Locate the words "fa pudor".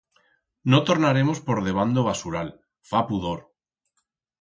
2.93-3.49